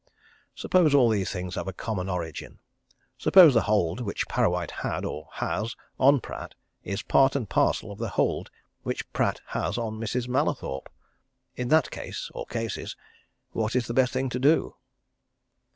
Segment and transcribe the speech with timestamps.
[0.55, 2.57] Suppose all these things have a common origin?
[3.19, 7.99] Suppose the hold which Parrawhite had or has on Pratt is part and parcel of
[7.99, 8.49] the hold
[8.81, 10.27] which Pratt has on Mrs.
[10.27, 10.89] Mallathorpe?
[11.55, 12.95] In that case or cases
[13.51, 14.73] what is the best thing to do?"